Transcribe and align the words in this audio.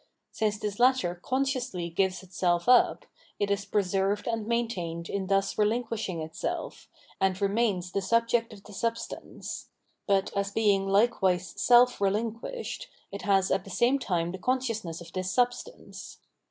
Since 0.31 0.57
this 0.57 0.79
latter 0.79 1.13
consciously 1.13 1.91
gives 1.91 2.23
itself 2.23 2.67
up, 2.67 3.05
it 3.37 3.51
is 3.51 3.65
preserved 3.65 4.25
and 4.25 4.47
maintained 4.47 5.07
in 5.09 5.27
thus 5.27 5.59
relinquishing 5.59 6.23
itself, 6.23 6.89
and 7.19 7.39
remains 7.39 7.91
the 7.91 8.01
subject 8.01 8.51
of 8.51 8.63
the 8.63 8.73
substance; 8.73 9.69
but 10.07 10.35
as 10.35 10.49
being 10.49 10.87
likewise 10.87 11.53
^^// 11.53 11.99
relinquished, 12.01 12.89
it 13.11 13.21
has 13.21 13.51
at 13.51 13.63
the 13.63 13.69
same 13.69 13.99
time 13.99 14.31
the 14.31 14.39
con 14.39 14.59
sciousness 14.59 15.01
of 15.01 15.13
this 15.13 15.29
substance. 15.31 16.17